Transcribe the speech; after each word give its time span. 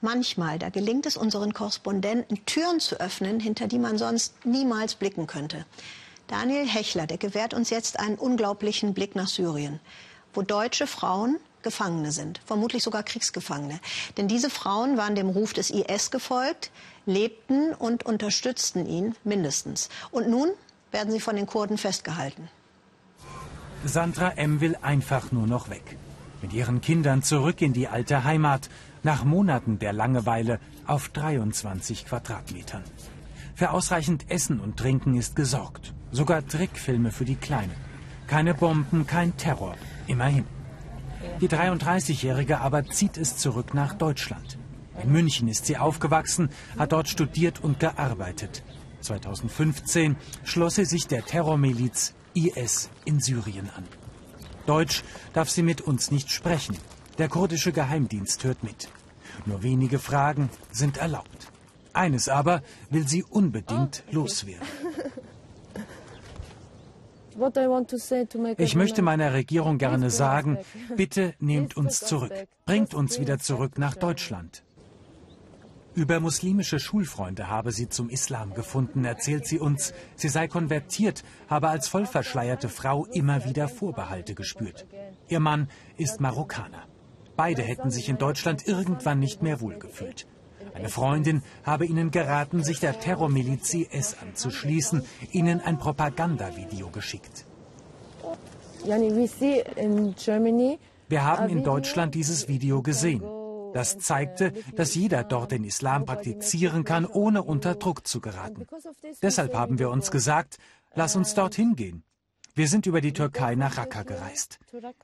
Manchmal, 0.00 0.58
da 0.58 0.68
gelingt 0.68 1.06
es 1.06 1.16
unseren 1.16 1.54
Korrespondenten, 1.54 2.44
Türen 2.46 2.80
zu 2.80 3.00
öffnen, 3.00 3.40
hinter 3.40 3.66
die 3.66 3.78
man 3.78 3.98
sonst 3.98 4.44
niemals 4.44 4.94
blicken 4.94 5.26
könnte. 5.26 5.64
Daniel 6.26 6.66
Hechler, 6.66 7.06
der 7.06 7.18
gewährt 7.18 7.54
uns 7.54 7.70
jetzt 7.70 7.98
einen 7.98 8.16
unglaublichen 8.16 8.94
Blick 8.94 9.14
nach 9.14 9.28
Syrien, 9.28 9.80
wo 10.34 10.42
deutsche 10.42 10.86
Frauen 10.86 11.38
Gefangene 11.62 12.12
sind, 12.12 12.40
vermutlich 12.46 12.84
sogar 12.84 13.02
Kriegsgefangene. 13.02 13.80
Denn 14.16 14.28
diese 14.28 14.50
Frauen 14.50 14.96
waren 14.96 15.16
dem 15.16 15.28
Ruf 15.28 15.52
des 15.52 15.70
IS 15.70 16.12
gefolgt, 16.12 16.70
lebten 17.06 17.74
und 17.74 18.06
unterstützten 18.06 18.86
ihn 18.86 19.16
mindestens. 19.24 19.88
Und 20.12 20.28
nun 20.28 20.50
werden 20.92 21.10
sie 21.10 21.18
von 21.18 21.34
den 21.34 21.46
Kurden 21.46 21.76
festgehalten. 21.76 22.48
Sandra 23.84 24.30
M. 24.36 24.60
will 24.60 24.76
einfach 24.80 25.32
nur 25.32 25.48
noch 25.48 25.68
weg. 25.68 25.96
Mit 26.42 26.52
ihren 26.52 26.80
Kindern 26.80 27.22
zurück 27.22 27.62
in 27.62 27.72
die 27.72 27.88
alte 27.88 28.24
Heimat, 28.24 28.68
nach 29.02 29.24
Monaten 29.24 29.78
der 29.78 29.92
Langeweile 29.92 30.60
auf 30.86 31.08
23 31.08 32.06
Quadratmetern. 32.06 32.82
Für 33.54 33.70
ausreichend 33.70 34.30
Essen 34.30 34.60
und 34.60 34.76
Trinken 34.76 35.16
ist 35.16 35.34
gesorgt. 35.34 35.94
Sogar 36.12 36.46
Trickfilme 36.46 37.10
für 37.10 37.24
die 37.24 37.36
Kleinen. 37.36 37.74
Keine 38.26 38.52
Bomben, 38.52 39.06
kein 39.06 39.36
Terror. 39.36 39.76
Immerhin. 40.06 40.44
Die 41.40 41.48
33-Jährige 41.48 42.60
aber 42.60 42.84
zieht 42.84 43.16
es 43.16 43.36
zurück 43.36 43.72
nach 43.72 43.94
Deutschland. 43.94 44.58
In 45.02 45.12
München 45.12 45.48
ist 45.48 45.66
sie 45.66 45.78
aufgewachsen, 45.78 46.50
hat 46.78 46.92
dort 46.92 47.08
studiert 47.08 47.62
und 47.62 47.80
gearbeitet. 47.80 48.62
2015 49.00 50.16
schloss 50.44 50.76
sie 50.76 50.84
sich 50.84 51.06
der 51.06 51.24
Terrormiliz 51.24 52.14
IS 52.34 52.90
in 53.04 53.20
Syrien 53.20 53.70
an. 53.76 53.84
Deutsch 54.66 55.02
darf 55.32 55.48
sie 55.48 55.62
mit 55.62 55.80
uns 55.80 56.10
nicht 56.10 56.30
sprechen. 56.30 56.76
Der 57.18 57.28
kurdische 57.28 57.72
Geheimdienst 57.72 58.44
hört 58.44 58.62
mit. 58.62 58.88
Nur 59.46 59.62
wenige 59.62 59.98
Fragen 59.98 60.50
sind 60.70 60.98
erlaubt. 60.98 61.52
Eines 61.92 62.28
aber 62.28 62.62
will 62.90 63.08
sie 63.08 63.22
unbedingt 63.22 64.04
loswerden. 64.10 64.66
Ich 68.58 68.74
möchte 68.74 69.02
meiner 69.02 69.32
Regierung 69.34 69.78
gerne 69.78 70.10
sagen, 70.10 70.58
bitte 70.96 71.34
nehmt 71.38 71.76
uns 71.76 72.00
zurück, 72.00 72.32
bringt 72.64 72.94
uns 72.94 73.20
wieder 73.20 73.38
zurück 73.38 73.78
nach 73.78 73.94
Deutschland. 73.94 74.62
Über 75.96 76.20
muslimische 76.20 76.78
Schulfreunde 76.78 77.48
habe 77.48 77.72
sie 77.72 77.88
zum 77.88 78.10
Islam 78.10 78.52
gefunden, 78.52 79.06
erzählt 79.06 79.46
sie 79.46 79.58
uns. 79.58 79.94
Sie 80.14 80.28
sei 80.28 80.46
konvertiert, 80.46 81.24
habe 81.48 81.68
als 81.68 81.88
vollverschleierte 81.88 82.68
Frau 82.68 83.06
immer 83.06 83.46
wieder 83.46 83.66
Vorbehalte 83.66 84.34
gespürt. 84.34 84.86
Ihr 85.28 85.40
Mann 85.40 85.70
ist 85.96 86.20
Marokkaner. 86.20 86.84
Beide 87.34 87.62
hätten 87.62 87.90
sich 87.90 88.10
in 88.10 88.18
Deutschland 88.18 88.68
irgendwann 88.68 89.20
nicht 89.20 89.40
mehr 89.42 89.62
wohlgefühlt. 89.62 90.26
Eine 90.74 90.90
Freundin 90.90 91.42
habe 91.64 91.86
ihnen 91.86 92.10
geraten, 92.10 92.62
sich 92.62 92.78
der 92.78 93.00
Terrormiliz 93.00 93.72
IS 93.72 94.18
anzuschließen, 94.20 95.02
ihnen 95.32 95.62
ein 95.62 95.78
Propagandavideo 95.78 96.90
geschickt. 96.90 97.46
Wir 101.08 101.24
haben 101.24 101.48
in 101.48 101.64
Deutschland 101.64 102.14
dieses 102.14 102.48
Video 102.48 102.82
gesehen. 102.82 103.22
Das 103.76 103.98
zeigte, 103.98 104.54
dass 104.74 104.94
jeder 104.94 105.22
dort 105.22 105.50
den 105.52 105.62
Islam 105.62 106.06
praktizieren 106.06 106.84
kann, 106.84 107.04
ohne 107.04 107.42
unter 107.42 107.74
Druck 107.74 108.06
zu 108.06 108.22
geraten. 108.22 108.66
Deshalb 109.20 109.52
haben 109.54 109.78
wir 109.78 109.90
uns 109.90 110.10
gesagt, 110.10 110.56
lass 110.94 111.14
uns 111.14 111.34
dorthin 111.34 111.76
gehen. 111.76 112.02
Wir 112.54 112.68
sind 112.68 112.86
über 112.86 113.02
die 113.02 113.12
Türkei 113.12 113.54
nach 113.54 113.76
Raqqa 113.76 114.04
gereist. 114.04 114.58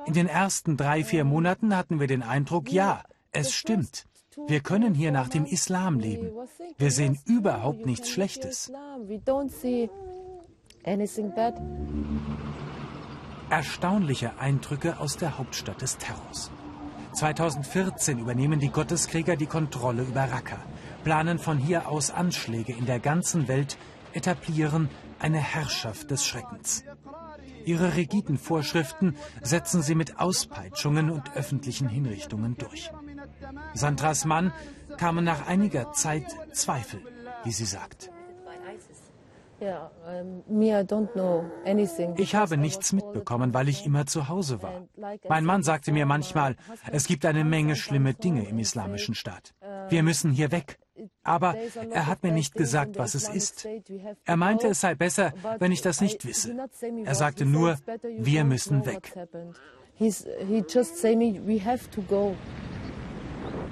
In 0.07 0.15
den 0.15 0.27
ersten 0.27 0.79
drei, 0.79 1.05
vier 1.05 1.25
Monaten 1.25 1.77
hatten 1.77 2.01
wir 2.01 2.07
den 2.07 2.23
Eindruck, 2.23 2.73
ja, 2.73 3.03
es 3.31 3.53
stimmt. 3.53 4.07
Wir 4.47 4.61
können 4.61 4.95
hier 4.95 5.13
nach 5.13 5.29
dem 5.29 5.45
Islam 5.45 6.01
leben. 6.01 6.31
Wir 6.79 6.91
sehen 6.91 7.19
überhaupt 7.27 7.85
nichts 7.85 8.09
Schlechtes. 8.09 8.73
Erstaunliche 13.51 14.39
Eindrücke 14.39 14.99
aus 14.99 15.19
der 15.19 15.37
Hauptstadt 15.37 15.83
des 15.83 15.99
Terrors. 15.99 16.51
2014 17.13 18.19
übernehmen 18.19 18.61
die 18.61 18.71
Gotteskrieger 18.71 19.37
die 19.37 19.47
Kontrolle 19.47 20.03
über 20.03 20.23
Raqqa, 20.23 20.59
planen 21.05 21.39
von 21.39 21.59
hier 21.59 21.89
aus 21.89 22.11
Anschläge 22.11 22.73
in 22.73 22.87
der 22.87 23.01
ganzen 23.01 23.49
Welt, 23.49 23.77
etablieren 24.13 24.89
eine 25.19 25.39
Herrschaft 25.39 26.11
des 26.11 26.25
Schreckens. 26.25 26.85
Ihre 27.65 27.97
rigiden 27.97 28.39
Vorschriften 28.39 29.17
setzen 29.41 29.83
sie 29.83 29.95
mit 29.95 30.19
Auspeitschungen 30.19 31.11
und 31.11 31.37
öffentlichen 31.37 31.89
Hinrichtungen 31.89 32.57
durch. 32.57 32.91
Sandras 33.75 34.25
Mann 34.25 34.53
kamen 34.97 35.25
nach 35.25 35.47
einiger 35.47 35.93
Zeit 35.93 36.27
Zweifel, 36.53 37.01
wie 37.45 37.53
sie 37.53 37.65
sagt. 37.65 38.12
Ich 42.17 42.35
habe 42.35 42.57
nichts 42.57 42.93
mitbekommen, 42.93 43.55
weil 43.55 43.69
ich 43.69 43.87
immer 43.87 44.07
zu 44.07 44.29
Hause 44.29 44.63
war. 44.63 44.83
Mein 45.29 45.45
Mann 45.45 45.63
sagte 45.63 45.93
mir 45.93 46.07
manchmal, 46.07 46.57
es 46.91 47.07
gibt 47.07 47.25
eine 47.25 47.45
Menge 47.45 47.77
schlimme 47.77 48.15
Dinge 48.15 48.49
im 48.49 48.59
islamischen 48.59 49.15
Staat. 49.15 49.55
Wir 49.89 50.03
müssen 50.03 50.33
hier 50.33 50.51
weg. 50.53 50.79
Aber 51.23 51.57
er 51.91 52.07
hat 52.07 52.23
mir 52.23 52.33
nicht 52.33 52.55
gesagt, 52.55 52.99
was 52.99 53.15
es 53.15 53.29
ist. 53.29 53.67
Er 54.25 54.37
meinte, 54.37 54.69
es 54.69 54.81
sei 54.81 54.95
besser, 54.95 55.33
wenn 55.59 55.73
ich 55.73 55.83
das 55.83 56.01
nicht 56.01 56.27
wisse. 56.27 56.57
Er 57.05 57.15
sagte 57.15 57.47
nur, 57.47 57.79
wir 58.19 58.45
müssen 58.45 58.85
weg. 58.85 59.17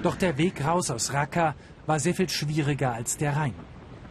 Doch 0.01 0.15
der 0.15 0.37
Weg 0.37 0.65
raus 0.65 0.89
aus 0.89 1.13
Raqqa 1.13 1.55
war 1.85 1.99
sehr 1.99 2.15
viel 2.15 2.29
schwieriger 2.29 2.93
als 2.93 3.17
der 3.17 3.35
Rhein. 3.35 3.53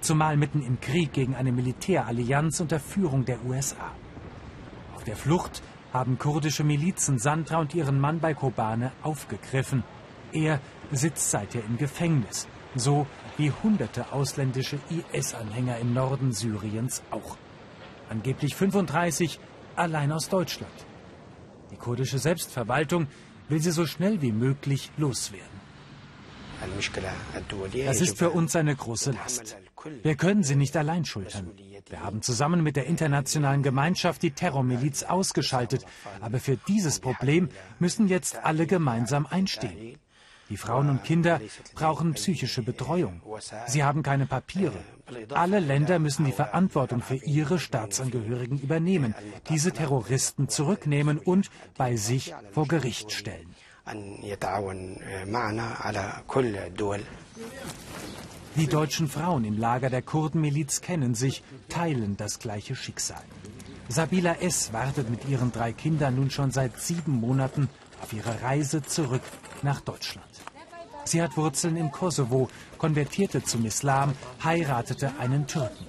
Zumal 0.00 0.36
mitten 0.36 0.62
im 0.62 0.80
Krieg 0.80 1.12
gegen 1.12 1.34
eine 1.34 1.52
Militärallianz 1.52 2.60
unter 2.60 2.80
Führung 2.80 3.24
der 3.24 3.44
USA. 3.44 3.92
Auf 4.94 5.04
der 5.04 5.16
Flucht 5.16 5.62
haben 5.92 6.18
kurdische 6.18 6.64
Milizen 6.64 7.18
Sandra 7.18 7.58
und 7.58 7.74
ihren 7.74 8.00
Mann 8.00 8.20
bei 8.20 8.32
Kobane 8.34 8.92
aufgegriffen. 9.02 9.82
Er 10.32 10.60
sitzt 10.92 11.30
seither 11.30 11.62
im 11.64 11.76
Gefängnis, 11.76 12.48
so 12.74 13.06
wie 13.36 13.50
hunderte 13.50 14.12
ausländische 14.12 14.78
IS-Anhänger 15.12 15.78
im 15.78 15.92
Norden 15.92 16.32
Syriens 16.32 17.02
auch. 17.10 17.36
Angeblich 18.08 18.54
35 18.54 19.38
allein 19.76 20.12
aus 20.12 20.28
Deutschland. 20.28 20.72
Die 21.70 21.76
kurdische 21.76 22.18
Selbstverwaltung 22.18 23.06
will 23.48 23.60
sie 23.60 23.70
so 23.70 23.86
schnell 23.86 24.22
wie 24.22 24.32
möglich 24.32 24.90
loswerden. 24.96 25.60
Das 27.86 28.00
ist 28.00 28.18
für 28.18 28.30
uns 28.30 28.54
eine 28.54 28.76
große 28.76 29.12
Last. 29.12 29.56
Wir 30.02 30.14
können 30.16 30.42
sie 30.42 30.56
nicht 30.56 30.76
allein 30.76 31.04
schultern. 31.04 31.50
Wir 31.88 32.02
haben 32.02 32.22
zusammen 32.22 32.62
mit 32.62 32.76
der 32.76 32.86
internationalen 32.86 33.62
Gemeinschaft 33.62 34.22
die 34.22 34.30
Terrormiliz 34.30 35.02
ausgeschaltet. 35.02 35.84
Aber 36.20 36.38
für 36.38 36.56
dieses 36.56 37.00
Problem 37.00 37.48
müssen 37.78 38.08
jetzt 38.08 38.36
alle 38.44 38.66
gemeinsam 38.66 39.26
einstehen. 39.26 39.98
Die 40.50 40.56
Frauen 40.56 40.90
und 40.90 41.04
Kinder 41.04 41.40
brauchen 41.74 42.14
psychische 42.14 42.62
Betreuung. 42.62 43.22
Sie 43.66 43.84
haben 43.84 44.02
keine 44.02 44.26
Papiere. 44.26 44.78
Alle 45.30 45.60
Länder 45.60 45.98
müssen 46.00 46.24
die 46.24 46.32
Verantwortung 46.32 47.02
für 47.02 47.16
ihre 47.16 47.58
Staatsangehörigen 47.58 48.58
übernehmen, 48.58 49.14
diese 49.48 49.72
Terroristen 49.72 50.48
zurücknehmen 50.48 51.18
und 51.18 51.50
bei 51.76 51.96
sich 51.96 52.34
vor 52.52 52.66
Gericht 52.66 53.12
stellen. 53.12 53.54
Die 58.56 58.66
deutschen 58.66 59.08
Frauen 59.08 59.44
im 59.44 59.58
Lager 59.58 59.90
der 59.90 60.02
Kurdenmiliz 60.02 60.80
kennen 60.80 61.14
sich, 61.14 61.42
teilen 61.68 62.16
das 62.16 62.40
gleiche 62.40 62.74
Schicksal. 62.74 63.22
Sabila 63.88 64.34
S. 64.34 64.72
wartet 64.72 65.08
mit 65.08 65.28
ihren 65.28 65.52
drei 65.52 65.72
Kindern 65.72 66.16
nun 66.16 66.30
schon 66.30 66.50
seit 66.50 66.80
sieben 66.80 67.12
Monaten 67.12 67.68
auf 68.02 68.12
ihre 68.12 68.42
Reise 68.42 68.82
zurück 68.82 69.22
nach 69.62 69.80
Deutschland. 69.80 70.26
Sie 71.04 71.22
hat 71.22 71.36
Wurzeln 71.36 71.76
im 71.76 71.90
Kosovo, 71.90 72.48
konvertierte 72.76 73.42
zum 73.42 73.64
Islam, 73.64 74.14
heiratete 74.42 75.12
einen 75.18 75.46
Türken. 75.46 75.86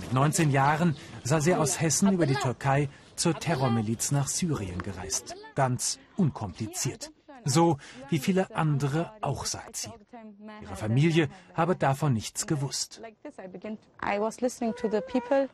Mit 0.00 0.12
19 0.12 0.50
Jahren 0.50 0.96
sei 1.24 1.40
sie 1.40 1.54
aus 1.54 1.80
Hessen 1.80 2.12
über 2.12 2.26
die 2.26 2.34
Türkei 2.34 2.88
zur 3.16 3.34
Terrormiliz 3.34 4.12
nach 4.12 4.28
Syrien 4.28 4.82
gereist. 4.82 5.34
Ganz 5.54 5.98
unkompliziert. 6.16 7.10
So 7.46 7.78
wie 8.10 8.18
viele 8.18 8.54
andere 8.54 9.12
auch, 9.22 9.46
sagt 9.46 9.76
sie. 9.76 9.90
Ihre 10.60 10.76
Familie 10.76 11.28
habe 11.54 11.76
davon 11.76 12.12
nichts 12.12 12.46
gewusst. 12.46 13.00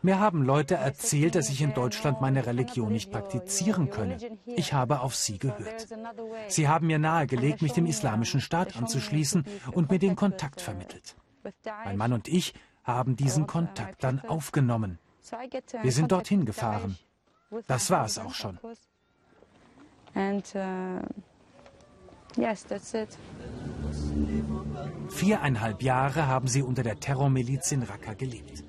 Mir 0.02 0.18
haben 0.18 0.42
Leute 0.42 0.74
erzählt, 0.76 1.34
dass 1.34 1.50
ich 1.50 1.60
in 1.60 1.74
Deutschland 1.74 2.20
meine 2.22 2.46
Religion 2.46 2.90
nicht 2.90 3.12
praktizieren 3.12 3.90
könne. 3.90 4.16
Ich 4.46 4.72
habe 4.72 5.00
auf 5.00 5.14
sie 5.14 5.38
gehört. 5.38 5.86
Sie 6.48 6.66
haben 6.66 6.86
mir 6.86 6.98
nahegelegt, 6.98 7.60
mich 7.60 7.74
dem 7.74 7.86
islamischen 7.86 8.40
Staat 8.40 8.74
anzuschließen 8.76 9.44
und 9.72 9.90
mir 9.90 9.98
den 9.98 10.16
Kontakt 10.16 10.62
vermittelt. 10.62 11.14
Mein 11.84 11.98
Mann 11.98 12.14
und 12.14 12.26
ich 12.26 12.54
haben 12.84 13.16
diesen 13.16 13.46
Kontakt 13.46 14.02
dann 14.02 14.20
aufgenommen. 14.20 14.98
Wir 15.82 15.92
sind 15.92 16.10
dorthin 16.10 16.46
gefahren. 16.46 16.96
Das 17.66 17.90
war 17.90 18.06
es 18.06 18.18
auch 18.18 18.34
schon. 18.34 18.58
And, 20.14 20.54
uh 20.54 21.00
Yes, 22.36 22.64
that's 22.66 22.94
it. 22.94 23.08
Viereinhalb 25.10 25.82
Jahre 25.82 26.26
haben 26.26 26.48
sie 26.48 26.62
unter 26.62 26.82
der 26.82 26.98
Terrormiliz 26.98 27.72
in 27.72 27.82
Raqqa 27.82 28.14
gelebt. 28.14 28.64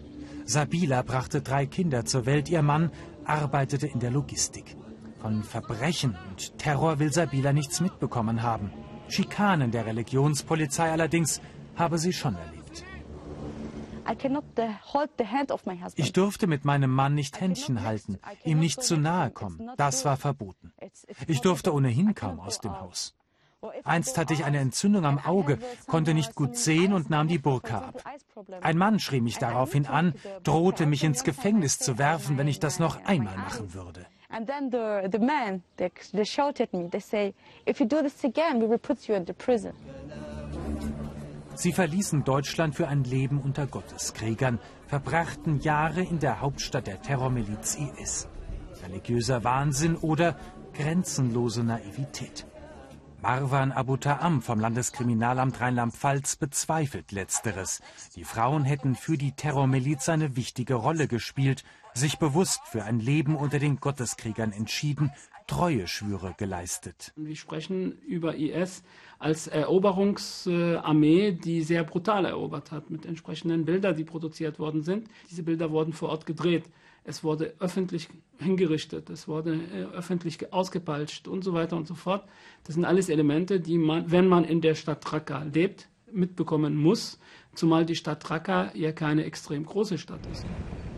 Sabila 0.45 1.01
brachte 1.01 1.41
drei 1.41 1.65
Kinder 1.65 2.05
zur 2.05 2.25
Welt. 2.25 2.49
Ihr 2.49 2.61
Mann 2.61 2.91
arbeitete 3.25 3.87
in 3.87 3.99
der 3.99 4.11
Logistik. 4.11 4.75
Von 5.19 5.43
Verbrechen 5.43 6.17
und 6.29 6.57
Terror 6.57 6.99
will 6.99 7.13
Sabila 7.13 7.53
nichts 7.53 7.79
mitbekommen 7.79 8.43
haben. 8.43 8.71
Schikanen 9.07 9.71
der 9.71 9.85
Religionspolizei 9.85 10.91
allerdings 10.91 11.41
habe 11.75 11.97
sie 11.97 12.13
schon 12.13 12.35
erlebt. 12.35 12.83
Ich 15.95 16.11
durfte 16.11 16.47
mit 16.47 16.65
meinem 16.65 16.91
Mann 16.91 17.15
nicht 17.15 17.39
Händchen 17.39 17.83
halten, 17.83 18.19
ihm 18.43 18.59
nicht 18.59 18.83
zu 18.83 18.97
nahe 18.97 19.31
kommen. 19.31 19.71
Das 19.77 20.03
war 20.03 20.17
verboten. 20.17 20.73
Ich 21.27 21.39
durfte 21.39 21.73
ohnehin 21.73 22.13
kaum 22.13 22.41
aus 22.41 22.59
dem 22.59 22.77
Haus. 22.79 23.15
Einst 23.83 24.17
hatte 24.17 24.33
ich 24.33 24.43
eine 24.45 24.59
Entzündung 24.59 25.05
am 25.05 25.19
Auge, 25.19 25.57
konnte 25.87 26.13
nicht 26.13 26.35
gut 26.35 26.57
sehen 26.57 26.93
und 26.93 27.09
nahm 27.09 27.27
die 27.27 27.37
Burka 27.37 27.79
ab. 27.79 28.03
Ein 28.61 28.77
Mann 28.77 28.99
schrie 28.99 29.21
mich 29.21 29.37
daraufhin 29.37 29.87
an, 29.87 30.13
drohte 30.43 30.85
mich 30.85 31.03
ins 31.03 31.23
Gefängnis 31.23 31.79
zu 31.79 31.97
werfen, 31.97 32.37
wenn 32.37 32.47
ich 32.47 32.59
das 32.59 32.79
noch 32.79 33.03
einmal 33.05 33.37
machen 33.37 33.73
würde. 33.73 34.05
And 34.29 34.47
then 34.47 34.71
the, 34.71 35.07
the 35.11 35.19
men, 35.19 35.61
they, 35.77 35.91
they 36.11 36.25
shout 36.25 36.59
at 36.59 36.73
me. 36.73 36.89
They 36.89 36.99
say, 36.99 37.35
if 37.67 37.79
you 37.79 37.85
do 37.85 38.01
this 38.01 38.23
again, 38.23 38.59
we 38.59 38.67
will 38.67 38.79
put 38.79 39.07
you 39.07 39.13
into 39.13 39.31
prison. 39.33 39.73
Sie 41.55 41.71
verließen 41.71 42.23
Deutschland 42.23 42.73
für 42.73 42.87
ein 42.87 43.03
Leben 43.03 43.39
unter 43.39 43.67
Gotteskriegern, 43.67 44.59
verbrachten 44.87 45.59
Jahre 45.59 46.01
in 46.01 46.17
der 46.17 46.41
Hauptstadt 46.41 46.87
der 46.87 46.99
Terrormiliz 46.99 47.77
IS. 47.77 48.27
Religiöser 48.83 49.43
Wahnsinn 49.43 49.95
oder 49.97 50.35
grenzenlose 50.73 51.63
Naivität. 51.63 52.47
Marwan 53.23 53.71
Abu 53.71 53.95
Ta'am 53.95 54.41
vom 54.41 54.59
Landeskriminalamt 54.59 55.61
Rheinland-Pfalz 55.61 56.35
bezweifelt 56.35 57.13
Letzteres. 57.13 57.81
Die 58.17 58.25
Frauen 58.25 58.65
hätten 58.65 58.95
für 58.95 59.17
die 59.17 59.31
Terrormiliz 59.31 60.09
eine 60.09 60.35
wichtige 60.35 60.73
Rolle 60.73 61.07
gespielt, 61.07 61.63
sich 61.93 62.19
bewusst 62.19 62.59
für 62.65 62.83
ein 62.83 62.99
Leben 62.99 63.37
unter 63.37 63.59
den 63.59 63.77
Gotteskriegern 63.79 64.51
entschieden, 64.51 65.09
Treueschwüre 65.47 66.35
geleistet. 66.37 67.13
Wir 67.15 67.37
sprechen 67.37 67.97
über 68.01 68.35
IS 68.35 68.83
als 69.19 69.47
Eroberungsarmee, 69.47 71.31
die 71.31 71.61
sehr 71.61 71.85
brutal 71.85 72.25
erobert 72.25 72.73
hat, 72.73 72.89
mit 72.89 73.05
entsprechenden 73.05 73.63
Bildern, 73.63 73.95
die 73.95 74.03
produziert 74.03 74.59
worden 74.59 74.83
sind. 74.83 75.07
Diese 75.31 75.43
Bilder 75.43 75.71
wurden 75.71 75.93
vor 75.93 76.09
Ort 76.09 76.25
gedreht. 76.25 76.65
Es 77.05 77.23
wurde 77.23 77.53
öffentlich 77.59 78.07
hingerichtet, 78.37 79.09
es 79.09 79.27
wurde 79.27 79.55
äh, 79.55 79.83
öffentlich 79.93 80.53
ausgepeitscht 80.53 81.27
und 81.27 81.43
so 81.43 81.53
weiter 81.53 81.75
und 81.75 81.87
so 81.87 81.95
fort. 81.95 82.25
Das 82.63 82.75
sind 82.75 82.85
alles 82.85 83.09
Elemente, 83.09 83.59
die 83.59 83.77
man, 83.77 84.09
wenn 84.09 84.27
man 84.27 84.45
in 84.45 84.61
der 84.61 84.75
Stadt 84.75 85.11
Raqqa 85.11 85.43
lebt, 85.43 85.89
mitbekommen 86.11 86.77
muss, 86.77 87.19
zumal 87.55 87.85
die 87.85 87.95
Stadt 87.95 88.29
Raqqa 88.29 88.71
ja 88.73 88.91
keine 88.93 89.25
extrem 89.25 89.65
große 89.65 89.97
Stadt 89.97 90.25
ist. 90.31 90.45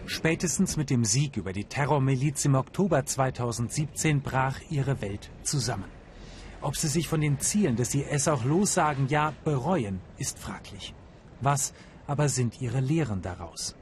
Spätestens 0.05 0.77
mit 0.77 0.91
dem 0.91 1.03
Sieg 1.03 1.37
über 1.37 1.51
die 1.51 1.63
Terrormiliz 1.63 2.45
im 2.45 2.53
Oktober 2.53 3.03
2017 3.03 4.21
brach 4.21 4.59
ihre 4.69 5.01
Welt 5.01 5.31
zusammen. 5.41 5.89
Ob 6.61 6.75
sie 6.75 6.87
sich 6.87 7.07
von 7.07 7.21
den 7.21 7.39
Zielen 7.39 7.75
des 7.75 7.95
IS 7.95 8.27
auch 8.27 8.45
lossagen, 8.45 9.07
ja 9.07 9.33
bereuen, 9.43 10.01
ist 10.17 10.37
fraglich. 10.37 10.93
Was 11.41 11.73
aber 12.05 12.29
sind 12.29 12.61
ihre 12.61 12.81
Lehren 12.81 13.23
daraus? 13.23 13.75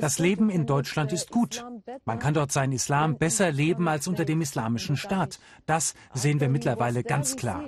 Das 0.00 0.18
Leben 0.18 0.50
in 0.50 0.66
Deutschland 0.66 1.12
ist 1.12 1.30
gut. 1.30 1.64
Man 2.04 2.18
kann 2.18 2.34
dort 2.34 2.52
seinen 2.52 2.72
Islam 2.72 3.18
besser 3.18 3.50
leben 3.50 3.88
als 3.88 4.06
unter 4.06 4.24
dem 4.24 4.40
islamischen 4.40 4.96
Staat. 4.96 5.40
Das 5.66 5.94
sehen 6.14 6.40
wir 6.40 6.48
mittlerweile 6.48 7.02
ganz 7.02 7.36
klar. 7.36 7.64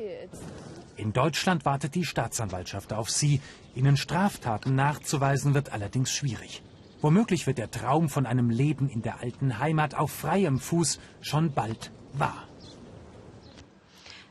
In 0.97 1.12
Deutschland 1.12 1.65
wartet 1.65 1.94
die 1.94 2.05
Staatsanwaltschaft 2.05 2.93
auf 2.93 3.11
sie. 3.11 3.41
Ihnen 3.75 3.97
Straftaten 3.97 4.75
nachzuweisen 4.75 5.55
wird 5.55 5.73
allerdings 5.73 6.12
schwierig. 6.12 6.62
Womöglich 7.00 7.49
wird 7.49 7.59
der 7.59 7.71
Traum 7.71 8.09
von 8.09 8.27
einem 8.27 8.49
Leben 8.49 8.89
in 8.89 9.03
der 9.03 9.21
alten 9.21 9.59
Heimat 9.59 9.97
auf 9.97 10.12
freiem 10.12 10.61
Fuß 10.61 11.00
schon 11.21 11.53
bald 11.53 11.91
wahr. 12.12 12.47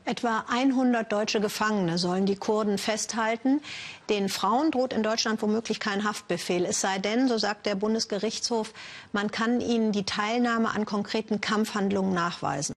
Etwa 0.04 0.44
100 0.48 1.12
deutsche 1.12 1.40
Gefangene 1.40 1.96
sollen 1.96 2.26
die 2.26 2.36
Kurden 2.36 2.76
festhalten. 2.76 3.60
Den 4.10 4.28
Frauen 4.28 4.72
droht 4.72 4.92
in 4.92 5.04
Deutschland 5.04 5.40
womöglich 5.42 5.78
kein 5.78 6.02
Haftbefehl. 6.02 6.64
Es 6.64 6.80
sei 6.80 6.98
denn, 6.98 7.28
so 7.28 7.38
sagt 7.38 7.66
der 7.66 7.76
Bundesgerichtshof, 7.76 8.72
man 9.12 9.30
kann 9.30 9.60
ihnen 9.60 9.92
die 9.92 10.04
Teilnahme 10.04 10.70
an 10.70 10.86
konkreten 10.86 11.40
Kampfhandlungen 11.40 12.14
nachweisen. 12.14 12.74